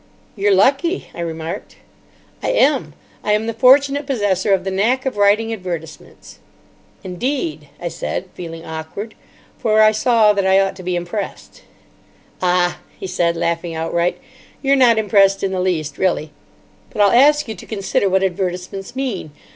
[0.35, 1.75] "You're lucky," I remarked.
[2.41, 2.93] "I am.
[3.23, 6.39] I am the fortunate possessor of the knack of writing advertisements."
[7.03, 9.13] "Indeed," I said, feeling awkward,
[9.59, 11.61] for I saw that I ought to be impressed.
[12.41, 14.17] "Ah!" he said, laughing outright.
[14.63, 16.31] "You're not impressed in the least, really.
[16.89, 19.29] But I'll ask you to consider what advertisements mean.